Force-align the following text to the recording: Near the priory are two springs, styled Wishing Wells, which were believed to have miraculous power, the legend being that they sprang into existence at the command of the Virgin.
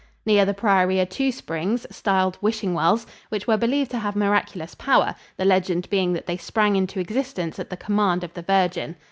Near 0.25 0.45
the 0.45 0.55
priory 0.55 0.99
are 0.99 1.05
two 1.05 1.31
springs, 1.31 1.85
styled 1.95 2.35
Wishing 2.41 2.73
Wells, 2.73 3.05
which 3.29 3.45
were 3.45 3.55
believed 3.55 3.91
to 3.91 3.99
have 3.99 4.15
miraculous 4.15 4.73
power, 4.73 5.13
the 5.37 5.45
legend 5.45 5.87
being 5.91 6.13
that 6.13 6.25
they 6.25 6.37
sprang 6.37 6.75
into 6.75 6.99
existence 6.99 7.59
at 7.59 7.69
the 7.69 7.77
command 7.77 8.23
of 8.23 8.33
the 8.33 8.41
Virgin. 8.41 8.95